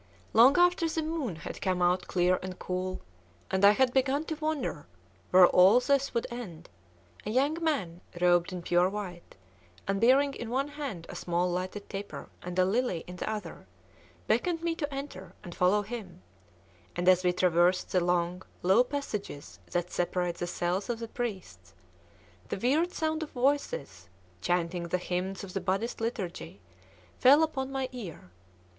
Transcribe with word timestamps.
Long 0.33 0.57
after 0.57 0.89
the 0.89 1.03
moon 1.03 1.35
had 1.35 1.61
come 1.61 1.79
out 1.79 2.07
clear 2.07 2.39
and 2.41 2.57
cool, 2.57 3.01
and 3.51 3.63
I 3.63 3.69
had 3.69 3.93
begun 3.93 4.25
to 4.25 4.35
wonder 4.37 4.87
where 5.29 5.45
all 5.45 5.79
this 5.79 6.11
would 6.15 6.25
end, 6.31 6.69
a 7.23 7.29
young 7.29 7.63
man, 7.63 8.01
robed 8.19 8.51
in 8.51 8.63
pure 8.63 8.89
white, 8.89 9.35
and 9.87 10.01
bearing 10.01 10.33
in 10.33 10.49
one 10.49 10.69
hand 10.69 11.05
a 11.07 11.15
small 11.15 11.51
lighted 11.51 11.87
taper 11.87 12.29
and 12.41 12.57
a 12.57 12.65
lily 12.65 13.03
in 13.05 13.17
the 13.17 13.29
other, 13.29 13.67
beckoned 14.25 14.63
me 14.63 14.73
to 14.73 14.91
enter, 14.91 15.35
and 15.43 15.53
follow 15.53 15.83
him; 15.83 16.23
and 16.95 17.07
as 17.07 17.23
we 17.23 17.31
traversed 17.31 17.91
the 17.91 18.03
long, 18.03 18.41
low 18.63 18.83
passages 18.83 19.59
that 19.69 19.91
separate 19.91 20.37
the 20.37 20.47
cells 20.47 20.89
of 20.89 20.97
the 20.97 21.07
priests, 21.07 21.75
the 22.49 22.57
weird 22.57 22.91
sound 22.91 23.21
of 23.21 23.29
voices, 23.29 24.09
chanting 24.41 24.87
the 24.87 24.97
hymns 24.97 25.43
of 25.43 25.53
the 25.53 25.61
Buddhist 25.61 26.01
liturgy, 26.01 26.59
fell 27.19 27.43
upon 27.43 27.71
my 27.71 27.87
ear. 27.91 28.31